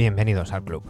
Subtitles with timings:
[0.00, 0.82] Bienvenidos al club.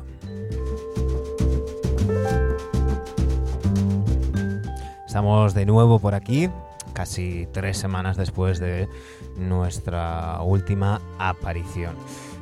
[5.04, 6.48] Estamos de nuevo por aquí,
[6.92, 8.88] casi tres semanas después de
[9.36, 11.96] nuestra última aparición.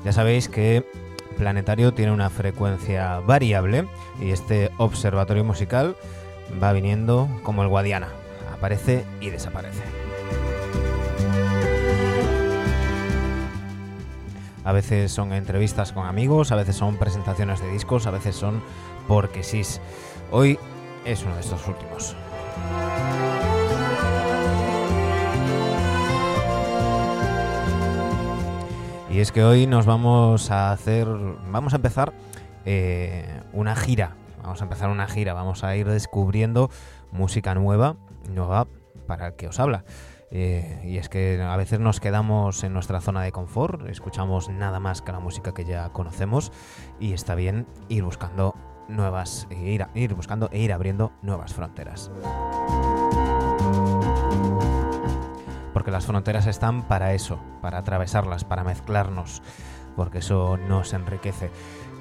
[0.04, 0.84] Ya sabéis que
[1.38, 3.88] Planetario tiene una frecuencia variable
[4.20, 5.96] y este observatorio musical
[6.62, 8.08] va viniendo como el Guadiana,
[8.52, 10.07] aparece y desaparece.
[14.68, 18.62] A veces son entrevistas con amigos, a veces son presentaciones de discos, a veces son
[19.06, 19.62] porque sí.
[20.30, 20.58] Hoy
[21.06, 22.14] es uno de estos últimos.
[29.10, 31.08] Y es que hoy nos vamos a hacer,
[31.50, 32.12] vamos a empezar
[32.66, 36.68] eh, una gira, vamos a empezar una gira, vamos a ir descubriendo
[37.10, 37.96] música nueva,
[38.28, 38.66] nueva
[39.06, 39.84] para el que os habla.
[40.30, 44.78] Eh, y es que a veces nos quedamos en nuestra zona de confort, escuchamos nada
[44.78, 46.52] más que la música que ya conocemos
[47.00, 48.54] y está bien ir buscando
[48.88, 52.10] nuevas, ir, ir buscando e ir abriendo nuevas fronteras.
[55.72, 59.42] Porque las fronteras están para eso, para atravesarlas, para mezclarnos,
[59.96, 61.50] porque eso nos enriquece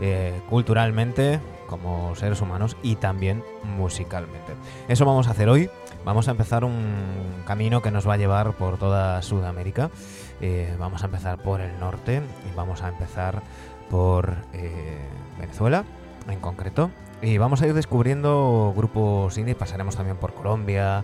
[0.02, 4.54] eh, culturalmente como seres humanos y también musicalmente.
[4.88, 5.70] Eso vamos a hacer hoy
[6.08, 9.92] Vamos a empezar un camino que nos va a llevar por toda Sudamérica.
[10.40, 13.44] Eh, vamos a empezar por el norte y vamos a empezar
[13.90, 15.00] por eh,
[15.38, 15.84] Venezuela
[16.30, 16.92] en concreto.
[17.22, 21.04] Y vamos a ir descubriendo grupos indie, pasaremos también por Colombia,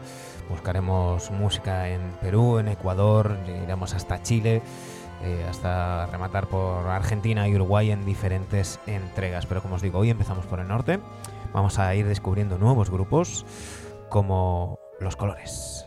[0.49, 4.61] buscaremos música en Perú, en Ecuador, iremos hasta Chile,
[5.21, 9.47] eh, hasta rematar por Argentina y Uruguay en diferentes entregas.
[9.47, 11.01] Pero como os digo, hoy empezamos por el norte,
[11.51, 13.45] vamos a ir descubriendo nuevos grupos
[14.07, 15.85] como los colores.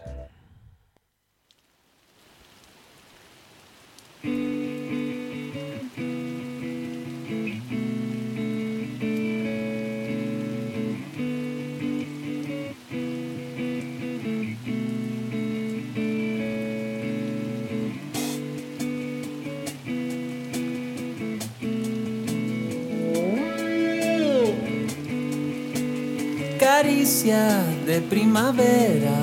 [26.59, 29.17] caricia de primavera.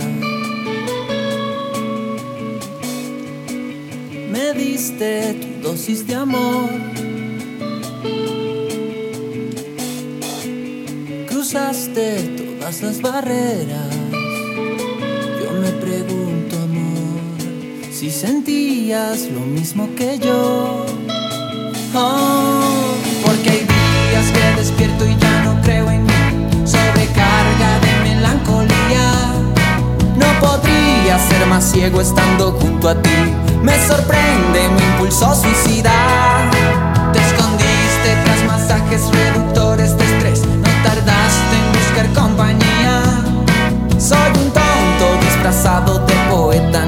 [4.32, 6.70] Me diste tu dosis de amor.
[11.28, 13.96] Cruzaste todas las barreras.
[15.42, 20.86] Yo me pregunto, amor, si sentías lo mismo que yo.
[21.94, 22.96] Oh,
[23.26, 26.04] porque hay días que despierto y ya no creo en
[27.14, 27.83] carga de
[30.16, 33.34] No podría ser más ciego estando junto a ti.
[33.62, 35.92] Me sorprende mi impulso suicida.
[37.12, 40.42] Te escondiste tras masajes reductores de estrés.
[40.46, 43.02] No tardaste en buscar compañía.
[43.98, 46.86] Soy un tonto disfrazado de poeta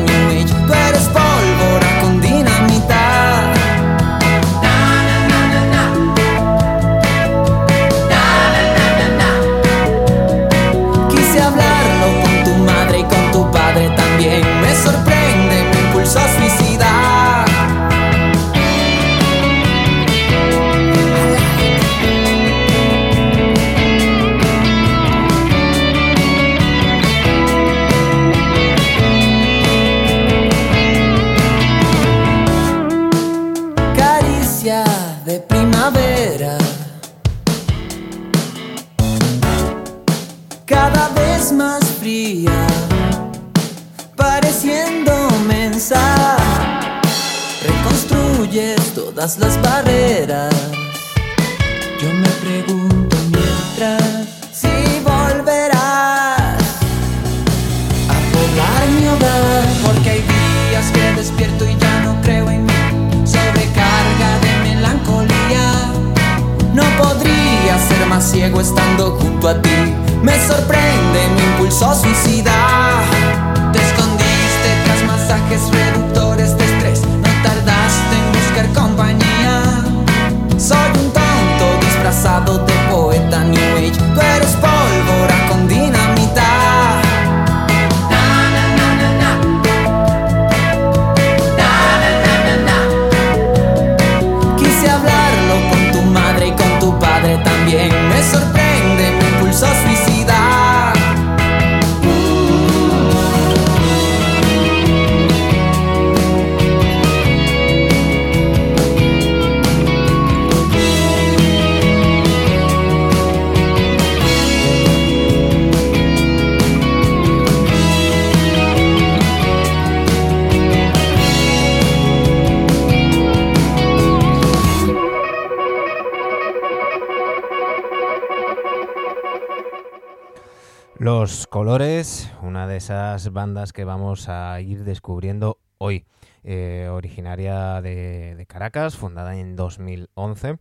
[131.05, 136.03] Los Colores, una de esas bandas que vamos a ir descubriendo hoy,
[136.43, 140.57] eh, originaria de, Caracas, fundada en 2011,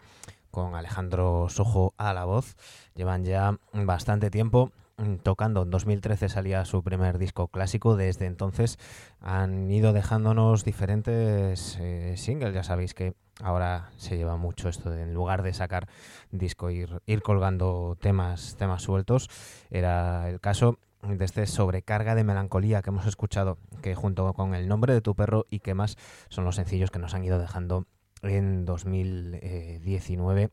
[0.51, 2.57] con Alejandro Sojo a la voz.
[2.95, 5.63] Llevan ya bastante tiempo Mm, tocando.
[5.63, 7.97] En 2013 salía su primer disco clásico.
[7.97, 8.79] Desde entonces
[9.21, 12.55] han ido dejándonos diferentes eh, singles.
[12.55, 15.89] Ya sabéis que ahora se lleva mucho esto de en lugar de sacar
[16.31, 19.29] disco ir, ir colgando temas, temas sueltos.
[19.71, 24.69] Era el caso de este sobrecarga de melancolía que hemos escuchado, que junto con el
[24.69, 25.97] nombre de tu perro y que más
[26.29, 27.87] son los sencillos que nos han ido dejando
[28.23, 30.51] en 2019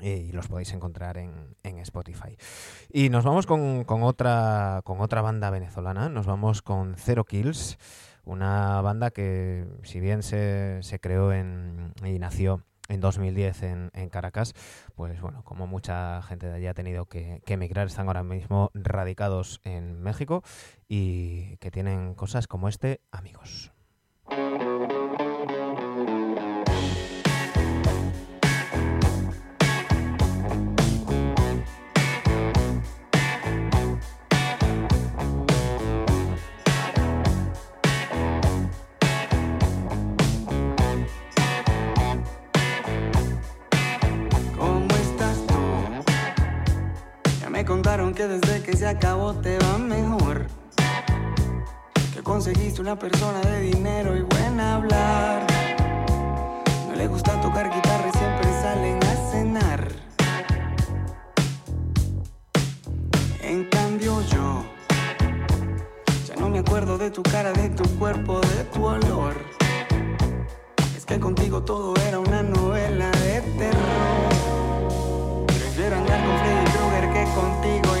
[0.00, 2.36] y los podéis encontrar en, en Spotify.
[2.92, 7.78] Y nos vamos con, con, otra, con otra banda venezolana, nos vamos con Zero Kills,
[8.24, 14.54] una banda que si bien se, se creó y nació en 2010 en, en, Caracas,
[14.94, 18.70] pues bueno, como mucha gente de allí ha tenido que, que, emigrar, están ahora mismo
[18.74, 20.42] radicados en México
[20.88, 23.72] y que tienen cosas como este, amigos.
[47.64, 50.46] Contaron que desde que se acabó te va mejor.
[52.12, 55.46] Que conseguiste una persona de dinero y buena hablar.
[56.88, 59.92] No le gusta tocar guitarra y siempre salen a cenar.
[63.40, 64.64] En cambio yo
[66.26, 69.34] ya no me acuerdo de tu cara, de tu cuerpo, de tu olor.
[70.96, 75.46] Es que contigo todo era una novela de terror.
[75.46, 76.73] Prefiero andar con Freddy
[77.14, 77.93] que contigo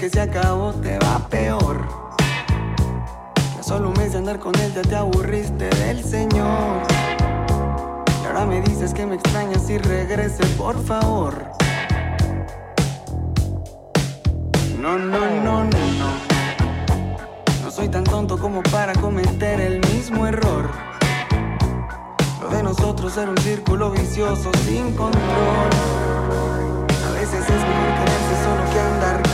[0.00, 1.86] que se acabó te va peor.
[3.54, 6.82] Ya solo un mes de andar con él ya te aburriste del Señor.
[8.22, 11.44] Y ahora me dices que me extrañas y regrese, por favor.
[14.78, 16.10] No, no, no, no, no.
[17.62, 20.70] No soy tan tonto como para cometer el mismo error.
[22.40, 25.70] Lo de nosotros era un círculo vicioso sin control.
[27.06, 29.29] A veces es mejor quererse solo que andar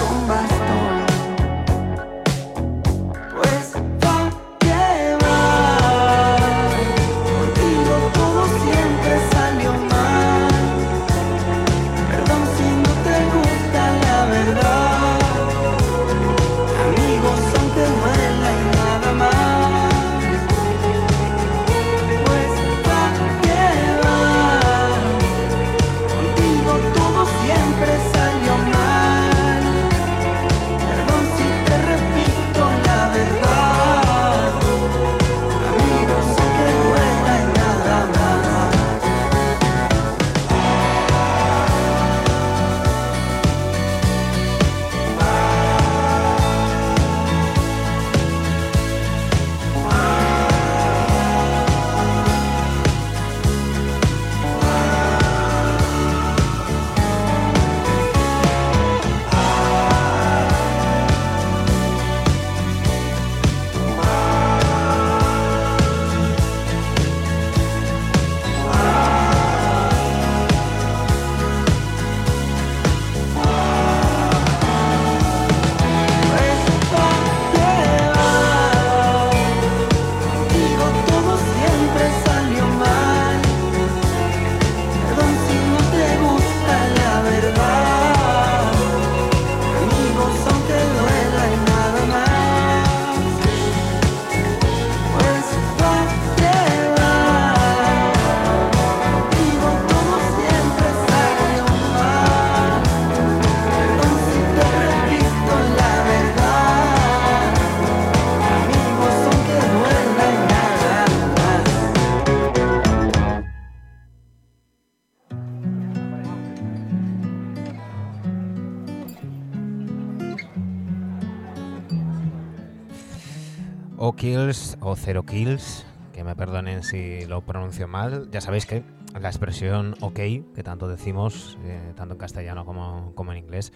[123.98, 128.30] O Kills o Zero Kills, que me perdonen si lo pronuncio mal.
[128.30, 128.84] Ya sabéis que
[129.18, 130.16] la expresión OK,
[130.54, 133.72] que tanto decimos, eh, tanto en castellano como, en inglés,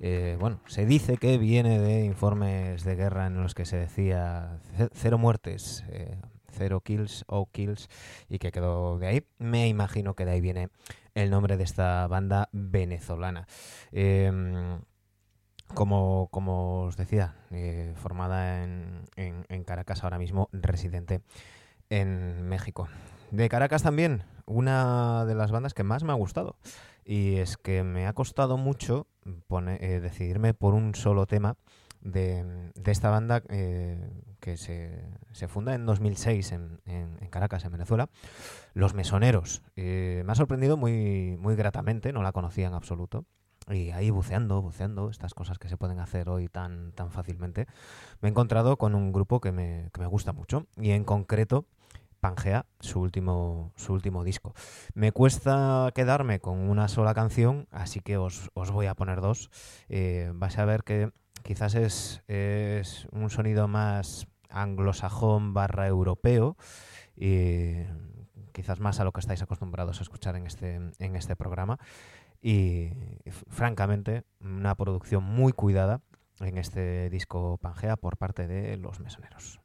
[0.00, 4.60] eh, bueno, se dice que viene de informes de guerra en los que se decía
[4.92, 6.20] cero muertes, eh,
[6.52, 7.88] cero kills o kills,
[8.28, 9.26] y que quedó de ahí.
[9.38, 10.68] Me imagino que de ahí viene
[11.14, 13.48] el nombre de esta banda venezolana.
[13.90, 14.78] Em,
[15.72, 21.20] como, como os decía, eh, formada en, en, Caracas, ahora mismo residente
[21.90, 22.88] en México.
[23.30, 26.56] De Caracas también, una de las bandas que más me ha gustado.
[27.04, 31.56] Y es que me ha costado mucho eh, decidirme por un solo tema
[32.00, 37.72] de, de esta banda eh, que se, se, funda en 2006 en, en, Caracas, en
[37.72, 38.08] Venezuela,
[38.74, 39.62] Los Mesoneros.
[39.76, 43.26] me ha sorprendido muy, muy gratamente, no la conocía en absoluto
[43.70, 47.66] y ahí buceando, buceando, estas cosas que se pueden hacer hoy tan, tan fácilmente,
[48.20, 51.66] me he encontrado con un grupo que me, que me gusta mucho y en concreto
[52.24, 54.54] Pangea, su último, su último disco.
[54.94, 59.50] Me cuesta quedarme con una sola canción, así que os, os voy a poner dos.
[59.90, 61.10] Eh, vais a ver que
[61.42, 66.56] quizás es, es un sonido más anglosajón barra europeo
[67.14, 67.74] y
[68.52, 71.78] quizás más a lo que estáis acostumbrados a escuchar en este, en este programa
[72.44, 72.90] y
[73.48, 76.02] francamente una producción muy cuidada
[76.40, 79.60] en este disco Pangea por parte de los mesoneros.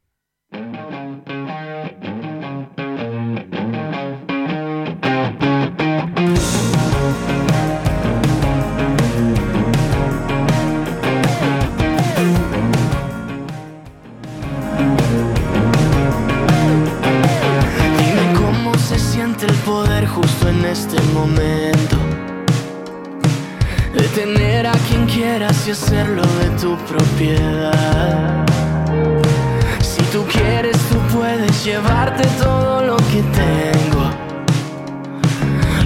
[25.69, 28.43] Y hacerlo de tu propiedad.
[29.81, 34.09] Si tú quieres, tú puedes llevarte todo lo que tengo.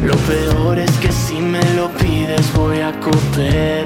[0.02, 3.83] Lo peor es que si me lo pides voy a cooperar.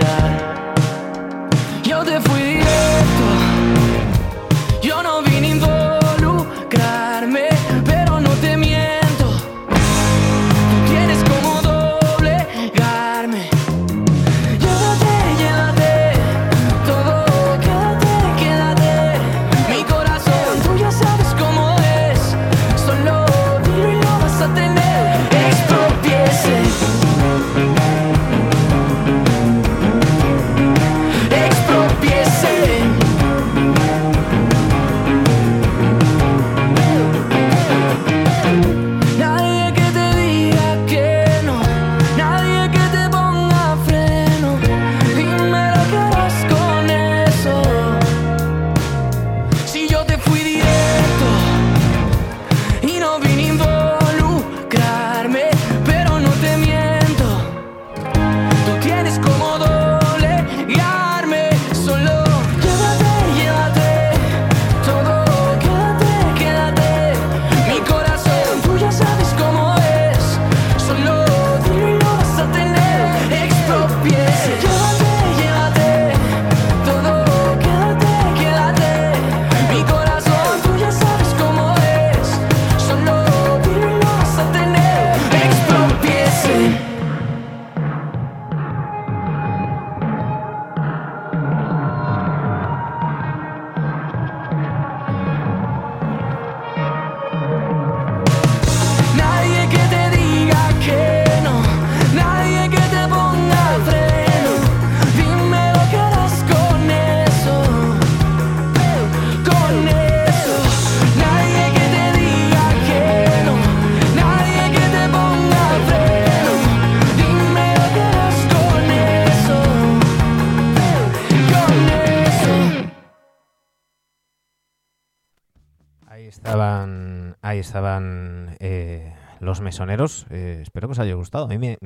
[127.78, 130.26] Estaban eh, los mesoneros.
[130.32, 131.46] Eh, espero que os haya gustado.
[131.46, 131.78] A mí me,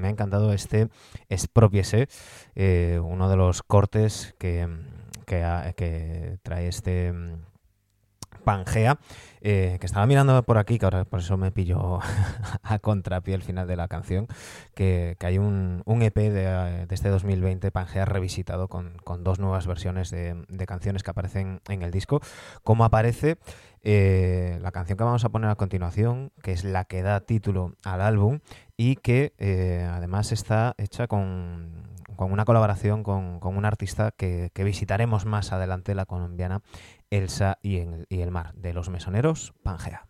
[0.00, 0.88] ha encantado este
[1.28, 2.06] Espropiese,
[2.54, 4.68] eh, uno de los cortes que,
[5.26, 7.40] que, trae este mm,
[8.44, 8.98] Pangea,
[9.40, 11.98] que estaba mirando por aquí, que ahora por eso me pillo
[12.62, 14.28] a contrapié el final de la canción,
[14.74, 18.94] que, hay un, un EP de, este 2020, Pangea revisitado, con,
[19.24, 22.20] dos nuevas versiones de, de, canciones que aparecen en el disco.
[22.62, 23.38] Como aparece
[23.82, 27.74] eh, la canción que vamos a poner a continuación, que es la que da título
[27.84, 28.40] al álbum
[28.76, 31.82] y que eh, además está hecha con,
[32.18, 36.62] una colaboración con, un artista que, visitaremos más adelante, la colombiana
[37.10, 40.06] Elsa y el mar, de los mesoneros Pangea.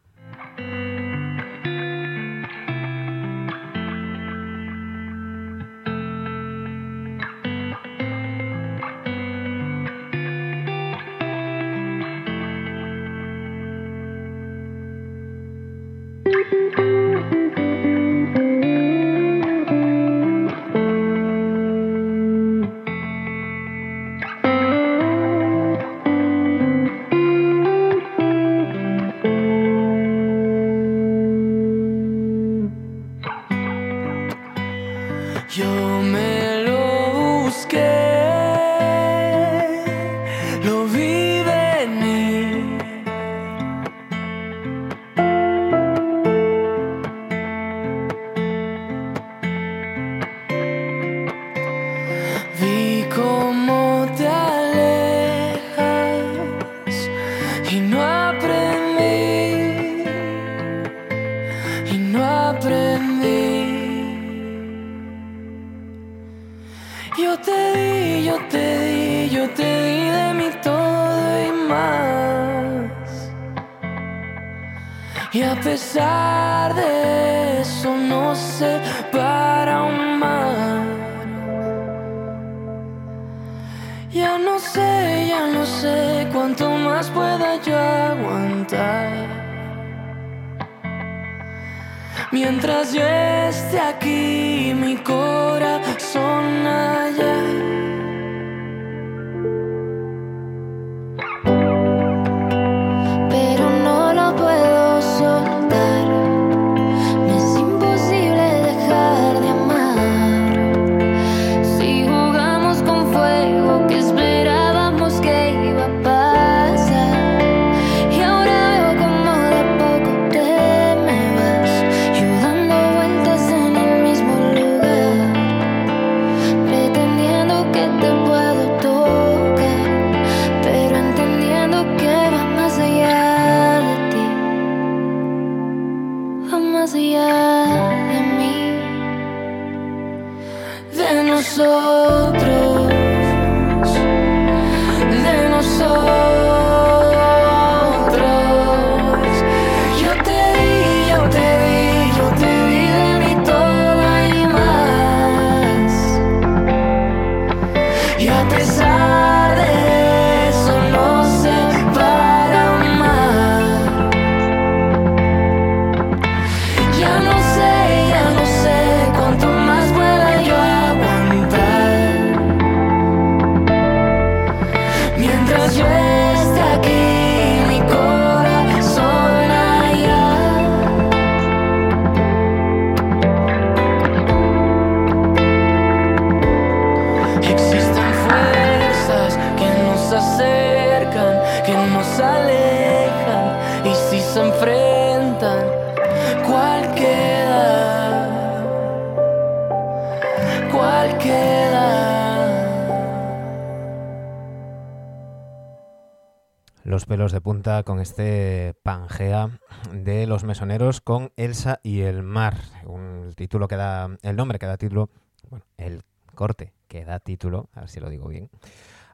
[208.03, 209.59] Este Pangea
[209.93, 212.57] de los mesoneros con Elsa y el mar.
[212.85, 215.09] Un título que da, el nombre que da título,
[215.49, 216.03] bueno, el
[216.35, 218.51] corte que da título, a ver si lo digo bien,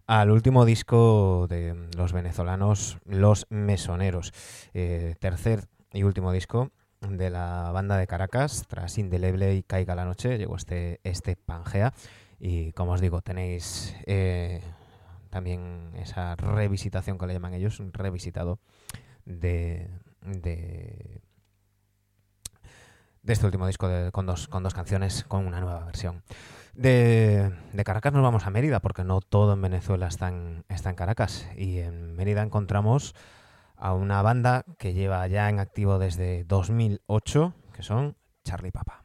[0.06, 4.32] al último disco de los venezolanos Los Mesoneros.
[4.74, 6.70] Eh, tercer y último disco
[7.00, 11.92] de la banda de Caracas, tras Indeleble y Caiga la Noche, llegó este, este Pangea.
[12.40, 14.62] Y como os digo, tenéis eh,
[15.30, 18.58] también esa revisitación que le llaman ellos, un revisitado
[19.24, 19.88] de,
[20.22, 21.20] de,
[23.26, 26.22] este último disco con, dos, con dos canciones, con una nueva versión.
[26.74, 27.52] De,
[27.84, 31.48] Caracas nos vamos a Mérida, porque no todo en Venezuela está en, está en Caracas.
[31.56, 33.14] Y en Mérida encontramos
[33.76, 39.02] a una banda que lleva ya en activo desde 2008, que son Charlie Papa.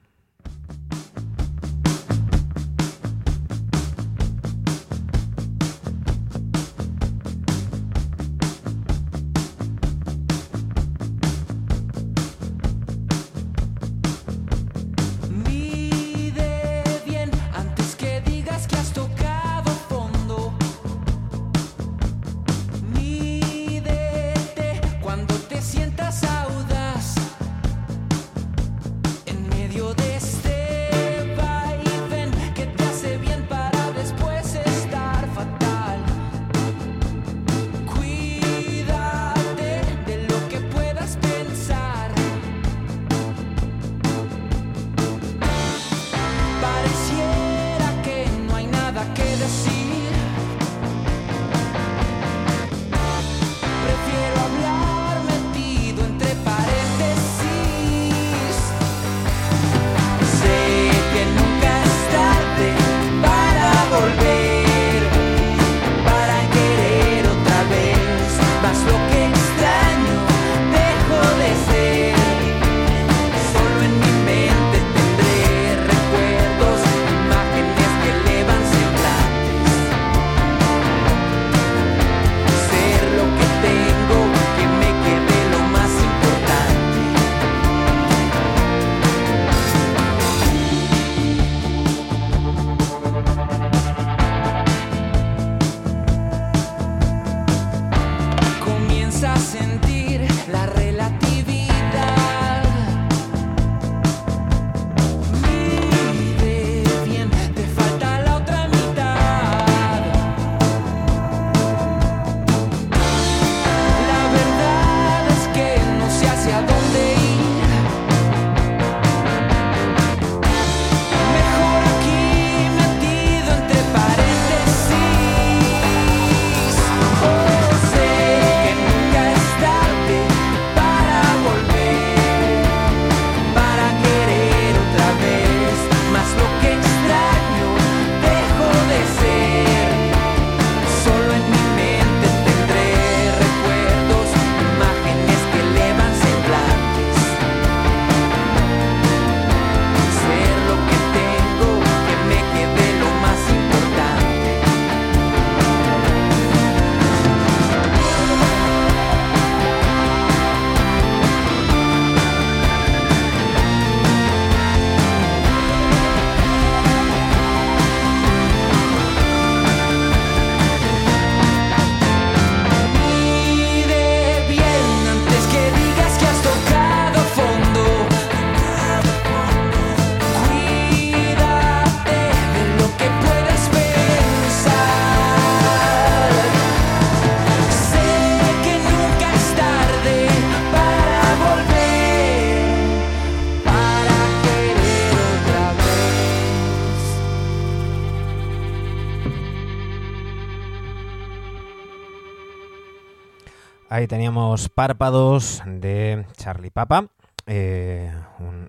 [204.07, 207.07] Teníamos Párpados de Charlie Papa,
[207.45, 208.11] eh,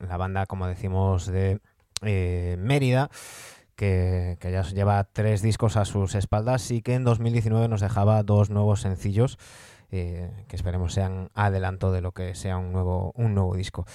[0.06, 1.60] la banda, como decimos, de
[2.02, 3.10] eh, Mérida,
[3.74, 8.50] que, ya lleva tres discos a sus espaldas y que en 2019 nos dejaba dos
[8.50, 9.38] nuevos sencillos.
[9.90, 13.86] Eh, que esperemos sean adelanto de lo que sea un nuevo, un nuevo disco.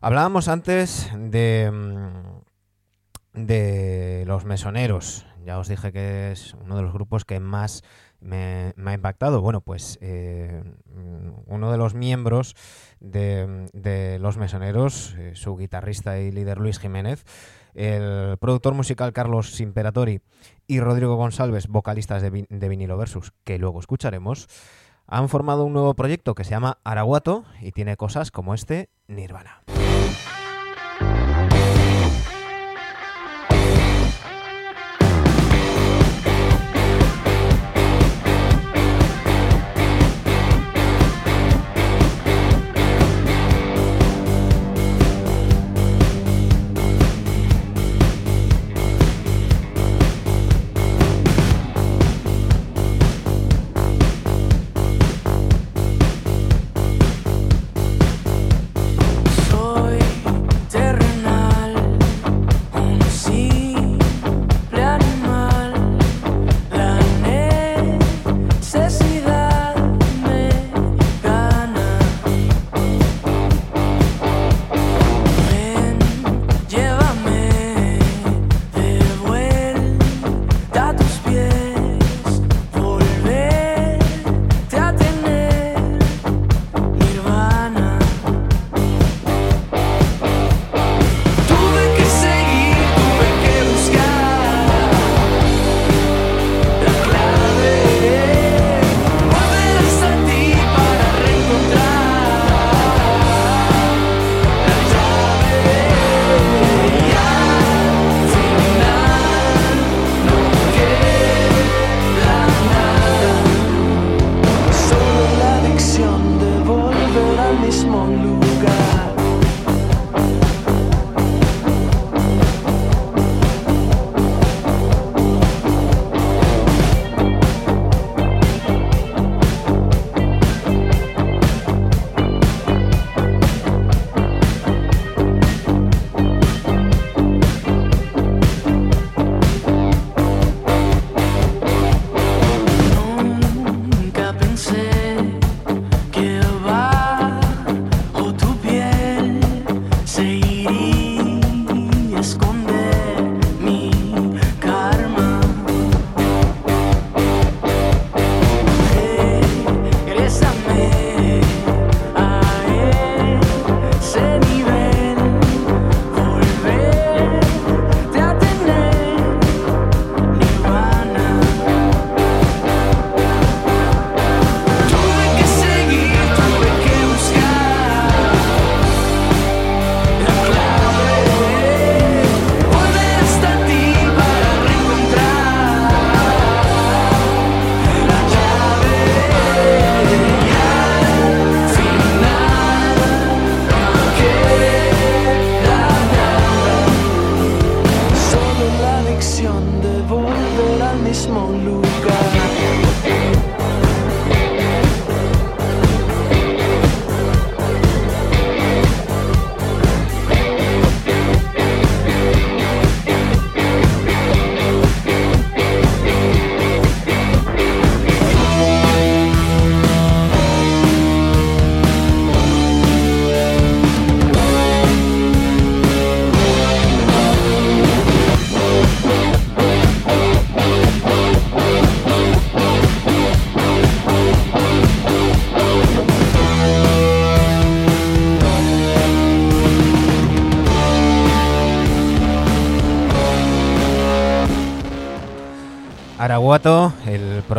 [0.00, 5.26] Hablábamos antes de, mm, de los mesoneros.
[5.44, 7.84] Ya os dije que es uno de los grupos que más
[8.20, 9.40] me, ha impactado?
[9.40, 10.62] Bueno, pues eh,
[11.46, 12.54] uno de los miembros
[13.00, 17.24] de, Los Mesoneros, eh, su guitarrista y líder Luis Jiménez,
[17.74, 20.20] el productor musical Carlos Imperatori
[20.66, 24.48] y Rodrigo González, vocalistas de, de Vinilo Versus, que luego escucharemos,
[25.06, 29.62] han formado un nuevo proyecto que se llama Araguato y tiene cosas como este Nirvana.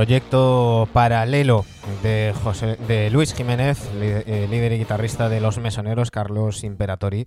[0.08, 1.66] Proyecto paralelo
[2.02, 7.26] de, José, de Luis Jiménez, eh, líder y guitarrista de Los Mesoneros, Carlos Imperatori,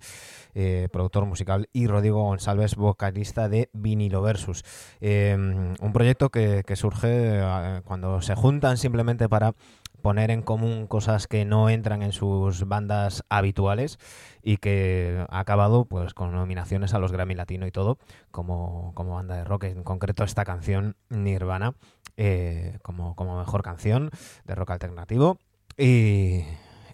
[0.55, 4.63] eh, productor musical, y Rodrigo González, vocalista de Vinilo Versus.
[4.99, 5.37] Eh,
[5.79, 7.39] un proyecto que surge
[7.85, 9.53] cuando se juntan simplemente para
[10.01, 13.99] poner en común cosas que no entran en sus bandas habituales
[14.41, 17.99] y que ha acabado pues con nominaciones a los Grammy Latino y todo
[18.31, 21.75] como, como banda de rock, en concreto esta canción Nirvana
[22.17, 24.11] eh, como, como mejor canción
[24.45, 25.37] de rock alternativo.
[25.77, 26.43] Y,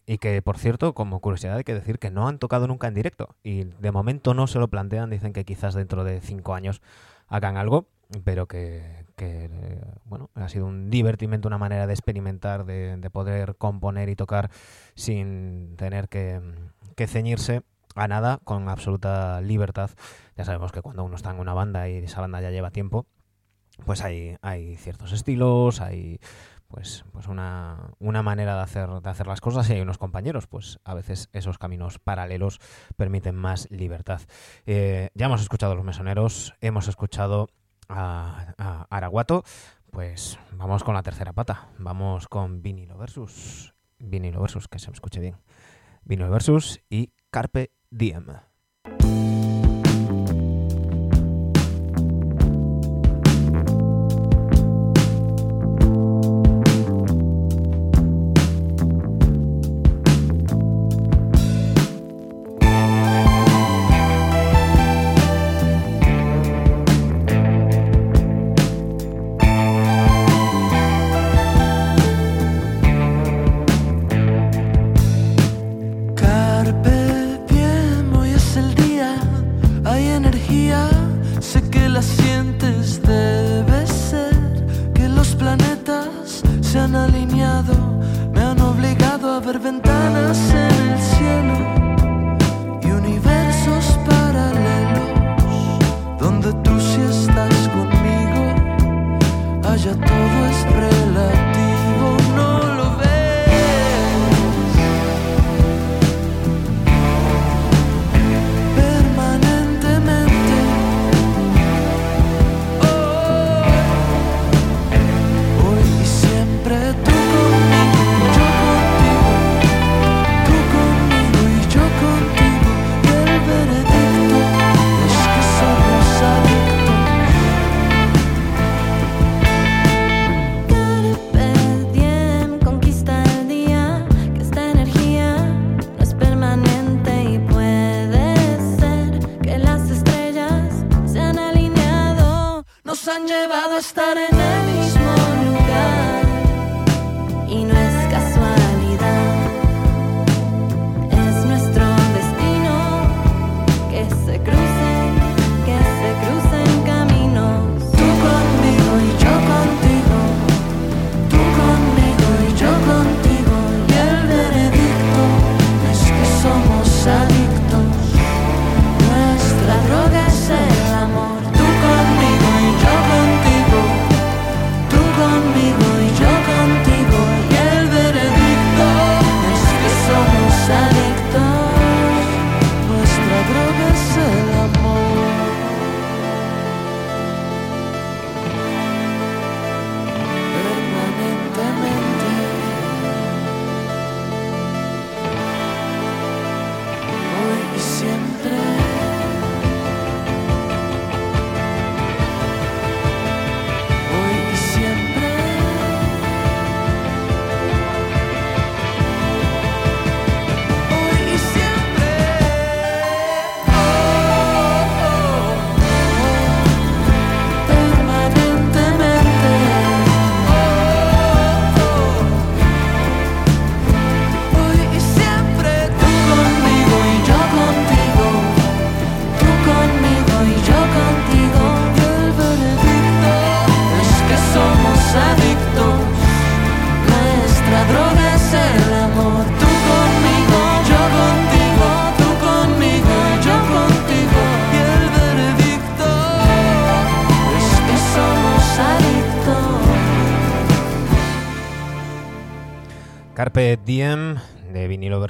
[0.05, 2.93] y que, por cierto, como curiosidad hay que decir que no han tocado nunca en
[2.93, 3.35] directo.
[3.43, 6.81] Y de momento no se lo plantean, dicen que quizás dentro de cinco años
[7.27, 7.87] hagan algo,
[8.23, 9.05] pero que,
[10.05, 14.49] bueno, ha sido un divertimento, una manera de experimentar, de, de poder componer y tocar
[14.95, 16.39] sin tener que,
[16.95, 17.63] que ceñirse
[17.95, 19.89] a nada, con absoluta libertad.
[20.37, 23.07] Ya sabemos que cuando uno está en una banda y esa banda ya lleva tiempo,
[23.85, 24.37] pues hay,
[24.77, 26.19] ciertos estilos, hay
[26.67, 30.47] pues, pues una, una manera de hacer, de hacer las cosas y hay unos compañeros,
[30.47, 32.59] pues a veces esos caminos paralelos
[32.95, 34.21] permiten más libertad.
[34.65, 37.49] Eh, ya hemos escuchado a los mesoneros, hemos escuchado
[37.89, 39.43] a, a Araguato,
[39.91, 44.95] pues vamos con la tercera pata, vamos con vinilo versus, vinilo versus, que se me
[44.95, 45.37] escuche bien,
[46.03, 48.25] vinilo versus y Carpe Diem.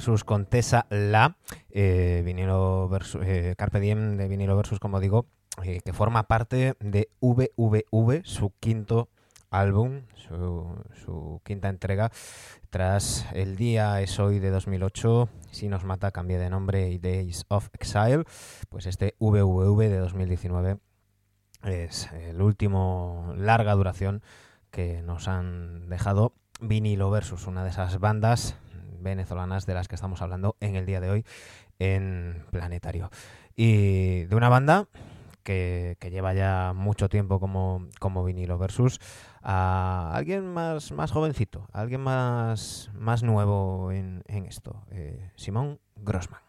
[0.08, 1.36] Versus Contesa La.
[1.70, 5.26] Eh, vinilo versus, eh, Carpe Diem de vinilo versus, como digo,
[5.64, 9.10] eh, que forma parte de VVV, su quinto
[9.50, 12.10] álbum, su, su quinta entrega,
[12.70, 17.44] tras El Día es Hoy de 2008, Si nos mata, cambia de nombre y Days
[17.50, 18.24] of Exile,
[18.70, 20.78] pues este VVV de 2019
[21.64, 24.22] es el último larga duración
[24.72, 28.56] que nos han dejado Vinilo Versus, una de esas bandas
[29.08, 31.26] venezolanas de las que estamos hablando en el día de hoy
[31.80, 33.10] en Planetario.
[33.56, 34.88] Y de una banda
[35.44, 39.00] que, lleva ya mucho tiempo como, como vinilo versus
[39.42, 46.47] a alguien más, más jovencito, alguien más, más nuevo en, en esto, eh, Simón Grossman.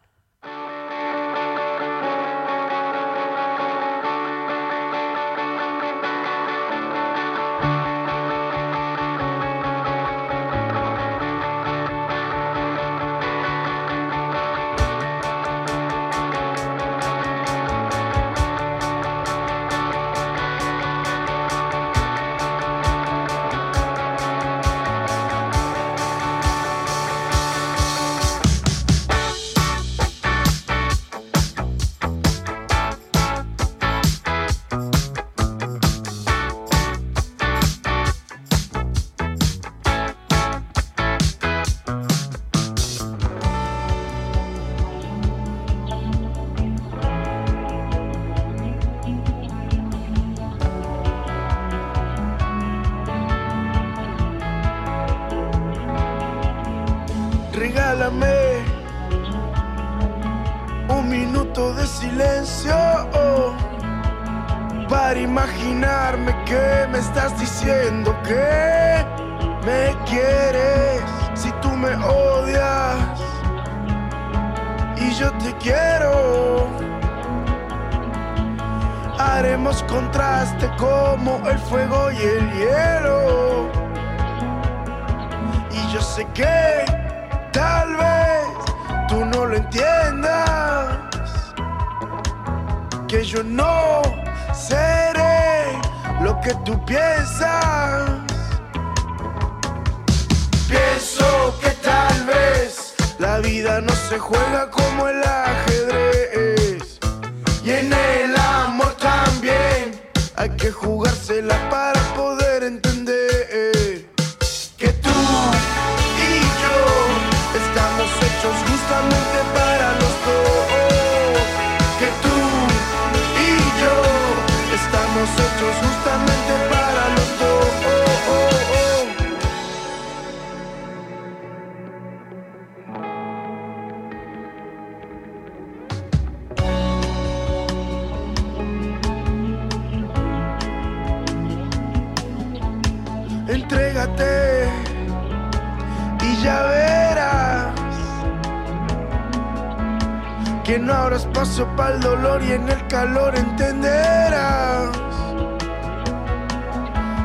[151.75, 154.89] Para el dolor y en el calor entenderás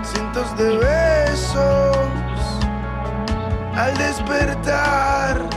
[0.03, 1.97] cientos de besos
[3.77, 5.55] al despertar.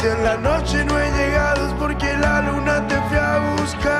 [0.00, 3.90] Si en la noche no he llegado es porque la luna te fui a buscar.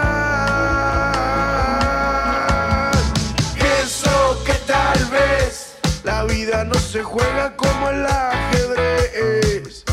[3.54, 9.84] Pienso que tal vez la vida no se juega como el ajedrez.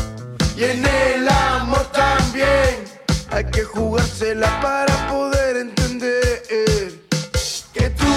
[0.56, 1.37] Y en el hay
[3.58, 6.44] que jugársela para poder entender
[7.74, 8.12] que tú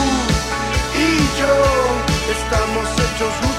[1.08, 1.56] y yo
[2.36, 3.51] estamos hechos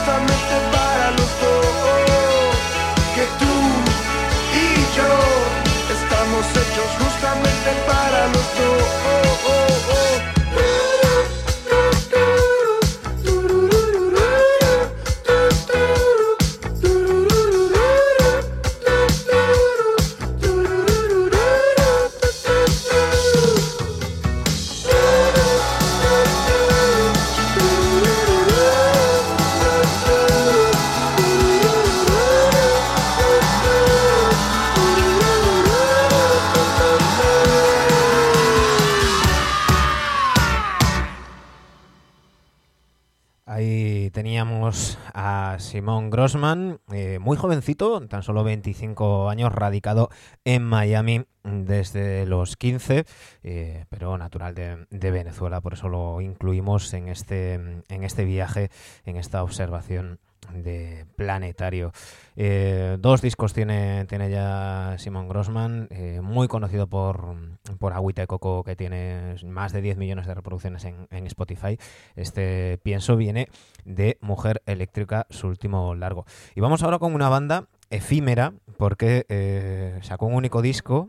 [43.93, 50.09] Ahí teníamos a Simón Grossman, eh, muy jovencito, tan solo 25 años, radicado
[50.47, 53.05] en Miami desde los 15,
[53.43, 58.70] eh, pero natural de, de Venezuela, por eso lo incluimos en este, en este viaje,
[59.05, 60.20] en esta observación
[60.51, 61.93] de planetario.
[62.36, 67.36] Eh, dos discos tiene, tiene ya Simon Grossman, eh, muy conocido por,
[67.78, 71.78] por Agüita de Coco, que tiene más de 10 millones de reproducciones en, Spotify.
[72.16, 73.49] Este pienso viene
[73.84, 76.26] de Mujer Eléctrica, su último largo.
[76.55, 81.09] Y vamos ahora con una banda efímera, porque eh, sacó un único disco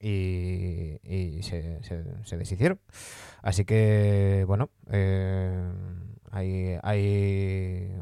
[0.00, 2.78] y, y se, se- deshicieron.
[3.42, 4.70] Así que, bueno,
[6.30, 7.96] hay, hay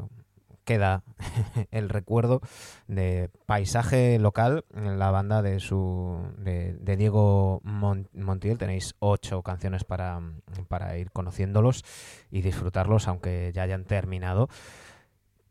[0.69, 1.01] queda
[1.71, 2.41] el recuerdo
[2.87, 8.59] de paisaje local, la banda de su de, de Diego Mon- Montiel.
[8.59, 10.21] Tenéis ocho canciones para,
[10.67, 11.83] para ir conociéndolos
[12.29, 14.47] y disfrutarlos, aunque ya hayan terminado.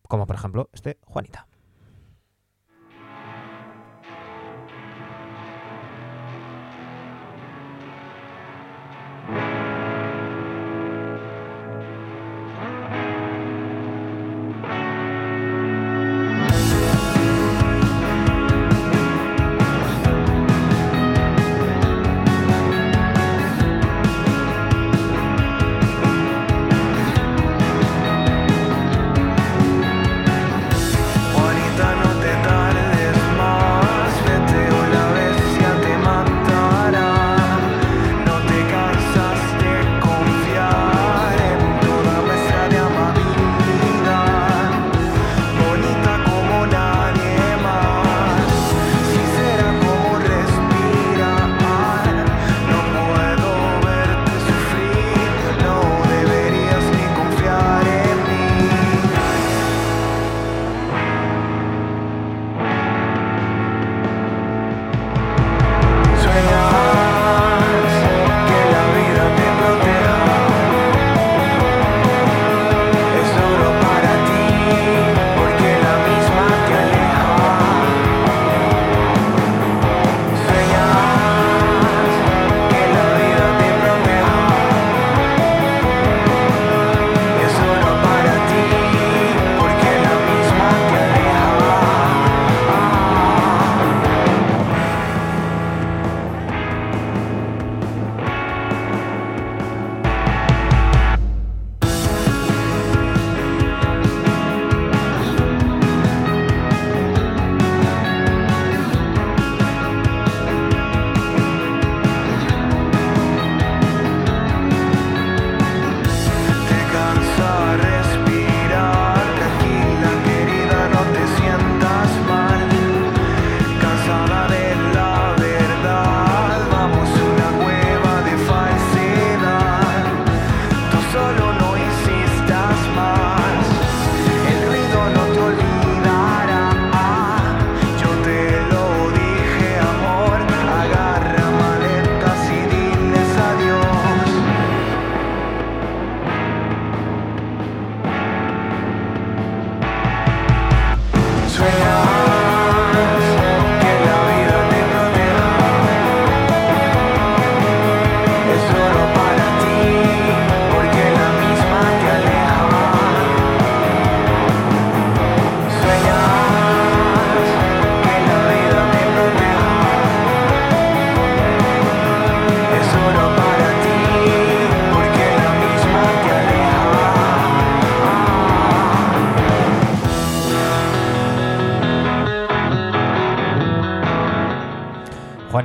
[0.07, 0.99] Como por ejemplo este.
[1.05, 1.48] Juanita,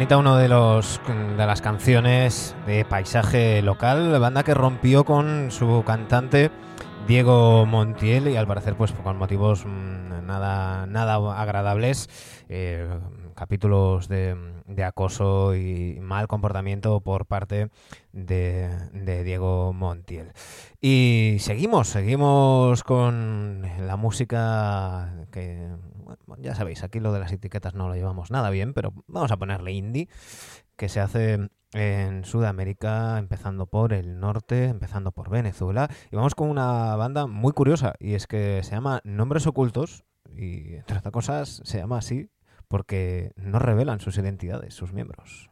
[0.03, 6.51] Juanita, uno de de las canciones de paisaje local, banda que rompió con su cantante
[7.07, 12.09] Diego Montiel y al parecer pues con motivos mm, nada nada agradables,
[12.49, 12.85] eh,
[13.33, 14.35] capítulos de,
[14.85, 17.69] acoso y mal comportamiento por parte
[18.11, 20.33] de, Diego Montiel.
[20.81, 25.69] Y seguimos, seguimos con la música que,
[26.37, 29.37] ya sabéis, aquí lo de las etiquetas no lo llevamos nada bien, pero vamos a
[29.37, 30.09] ponerle indie,
[30.75, 35.89] que se hace en Sudamérica, empezando por el norte, empezando por Venezuela.
[36.11, 40.03] Y vamos con una banda muy curiosa, y es que se llama Nombres Ocultos,
[40.35, 42.29] y entre otras cosas se llama así
[42.67, 45.51] porque no revelan sus identidades, sus miembros.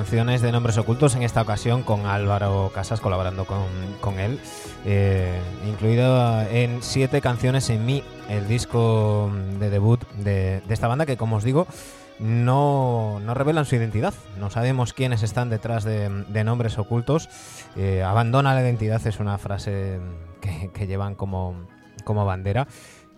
[0.00, 3.66] Canciones de Nombres Ocultos, en esta ocasión con Álvaro Casas colaborando con,
[4.00, 4.40] con él,
[4.86, 5.38] eh,
[5.68, 11.18] incluido en siete canciones en mí, el disco de debut de, de esta banda que,
[11.18, 11.66] como os digo,
[12.18, 14.14] no, no, revelan su identidad.
[14.38, 17.28] No sabemos quiénes están detrás de, de nombres ocultos.
[17.76, 20.00] Eh, abandona la identidad es una frase
[20.40, 21.66] que, que llevan como,
[22.04, 22.68] como bandera.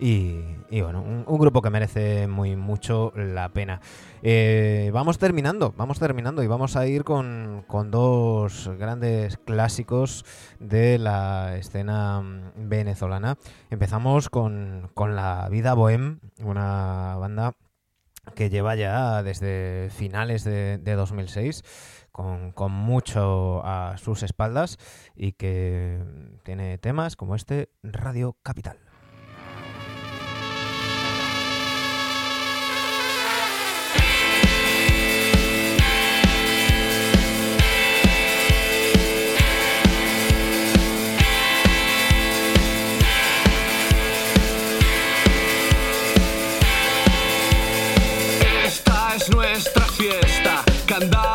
[0.05, 3.80] Y, bueno, un, grupo que merece muy mucho la pena.
[4.24, 10.24] Eh, vamos terminando, vamos terminando y vamos a ir con, con, dos grandes clásicos
[10.59, 12.20] de la escena
[12.57, 13.38] venezolana.
[13.70, 17.55] Empezamos con, con La Vida Bohem, una banda
[18.34, 21.62] que lleva ya desde finales de, de 2006
[22.11, 24.78] con, con, mucho a sus espaldas
[25.14, 26.03] y que
[26.42, 28.91] tiene temas como este Radio Capital.
[50.93, 51.32] скандал.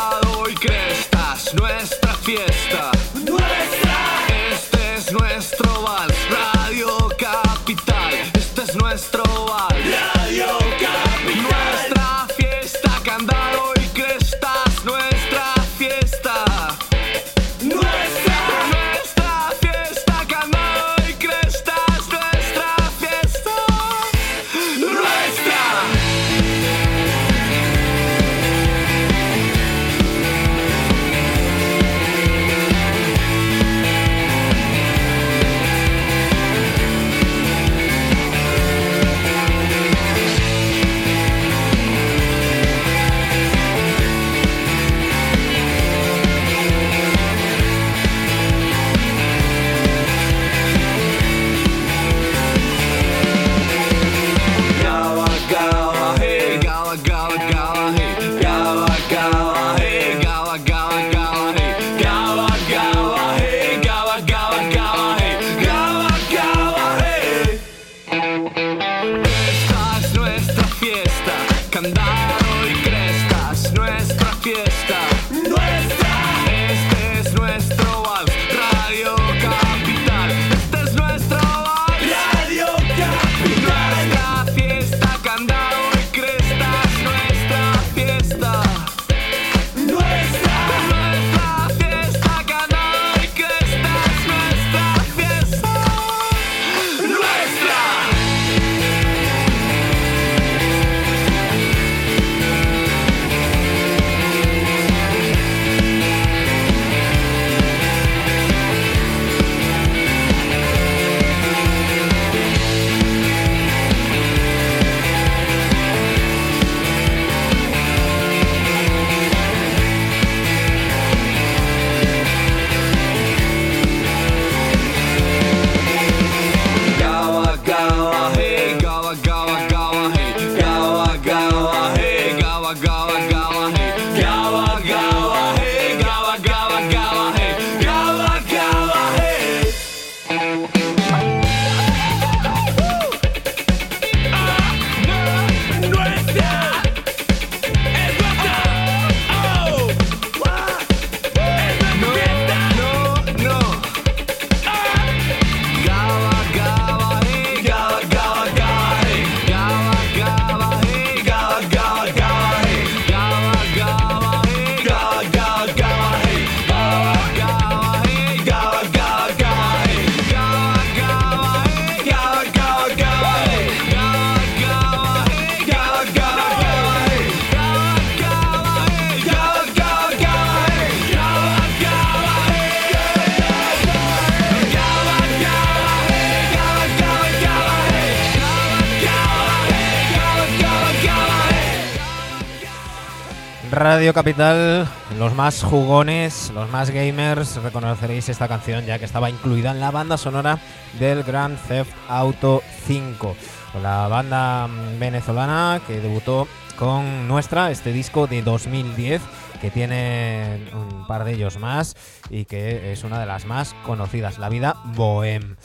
[193.97, 194.87] Radio Capital,
[195.17, 199.89] los más jugones, los más gamers, reconoceréis esta canción ya que estaba incluida en la
[199.89, 200.59] banda sonora
[200.99, 203.35] del Grand Theft Auto 5.
[203.81, 209.19] La banda mm, venezolana que debutó con nuestra, este disco de 2010,
[209.61, 211.95] que tiene un par de ellos más
[212.29, 215.57] y que es una de las más conocidas, La Vida Bohem.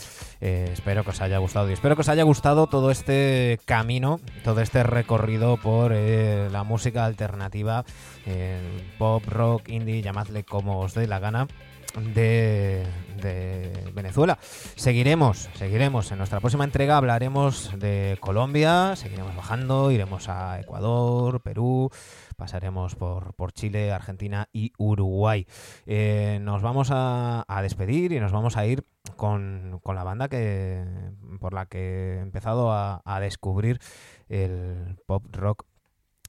[0.45, 4.19] Eh, espero que os haya gustado y espero que os haya gustado todo este camino,
[4.43, 7.85] todo este recorrido por eh, la música alternativa,
[8.27, 11.47] el pop, rock, indie, llamadle como os dé la gana.
[12.15, 12.87] De
[13.93, 14.39] Venezuela.
[14.77, 16.11] Seguiremos, seguiremos.
[16.11, 21.91] En nuestra próxima entrega hablaremos de Colombia, seguiremos bajando, iremos a Ecuador, Perú,
[22.35, 25.47] pasaremos por, por Chile, Argentina y Uruguay.
[25.87, 28.85] Eh, nos vamos a, a despedir y nos vamos a ir
[29.17, 30.85] con, con la banda que
[31.41, 33.79] por la que he empezado a, a descubrir
[34.29, 35.67] el pop rock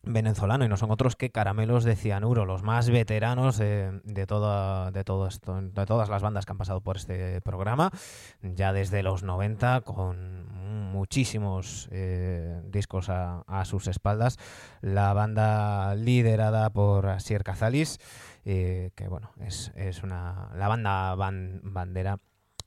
[0.04, 4.92] venezolano y no son otros que Caramelos de Cianuro, los más veteranos de, de, toda,
[4.92, 7.92] de, esto, de todas las bandas que han pasado por este programa,
[8.42, 10.46] ya desde los 90, con
[10.92, 14.38] muchísimos eh, discos a, sus espaldas.
[14.82, 18.00] La banda liderada por Asier Cazalis,
[18.46, 22.18] eh, que bueno, es, es una, la banda ban, bandera.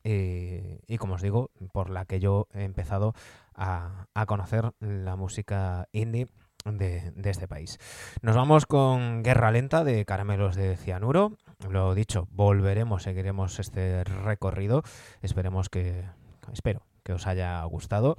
[0.04, 3.12] Eh, y como os digo, por la que yo he empezado
[3.54, 6.28] a, a conocer la música indie
[6.72, 7.78] de, este país.
[8.22, 11.32] Nos vamos con Guerra Lenta de Caramelos de Cianuro.
[11.68, 14.82] Lo dicho, volveremos, seguiremos este recorrido.
[15.22, 16.04] Esperemos que,
[16.52, 18.16] espero que os haya gustado.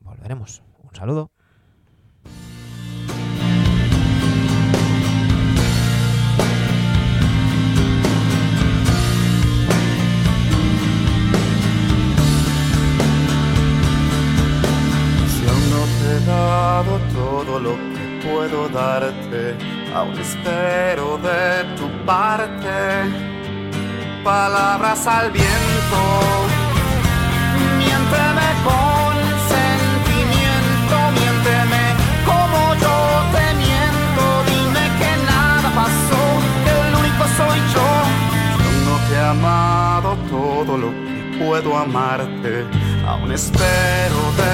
[0.00, 0.62] Volveremos.
[0.82, 1.30] Un saludo.
[16.26, 19.56] Dado todo lo que puedo darte,
[19.94, 23.26] aún espero de tu parte
[24.26, 26.00] palabras al viento.
[27.78, 29.14] Miénteme con
[29.54, 31.84] sentimiento, miénteme
[32.30, 32.96] como yo
[33.34, 34.24] te miento.
[34.50, 36.22] Dime que nada pasó,
[36.64, 37.88] que el único soy yo.
[38.88, 42.66] No te he amado todo lo que puedo amarte,
[43.06, 44.45] aún espero de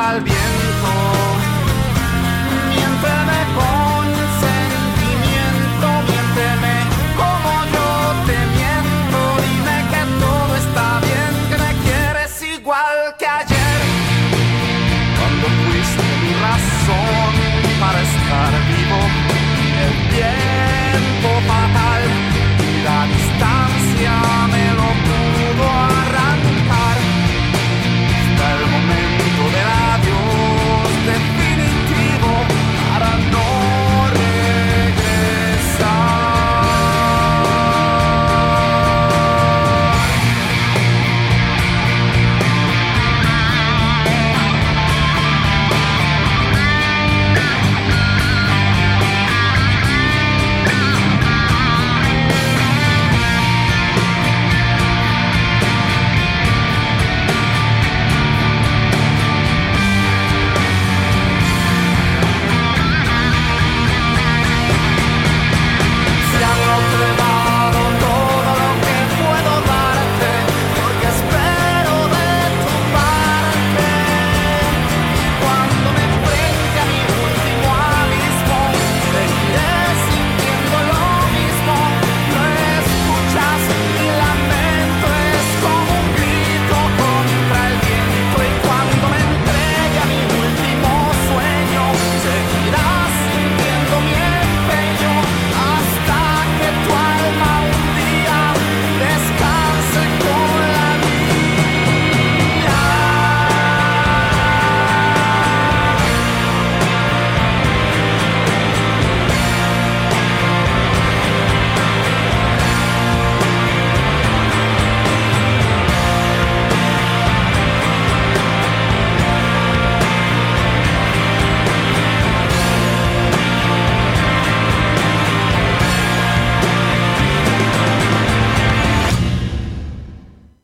[0.00, 0.29] espero de